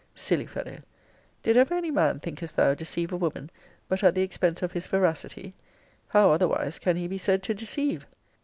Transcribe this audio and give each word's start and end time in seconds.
Silly 0.15 0.47
fellow! 0.47 0.77
Did 1.43 1.55
ever 1.57 1.75
any 1.75 1.91
man, 1.91 2.19
thinkest 2.19 2.55
thou, 2.55 2.73
deceive 2.73 3.13
a 3.13 3.17
woman, 3.17 3.51
but 3.87 4.03
at 4.03 4.15
the 4.15 4.23
expense 4.23 4.63
of 4.63 4.71
his 4.71 4.87
veracity; 4.87 5.53
how, 6.07 6.31
otherwise, 6.31 6.79
can 6.79 6.95
he 6.97 7.07
be 7.07 7.19
said 7.19 7.43
to 7.43 7.53
deceive? 7.53 8.07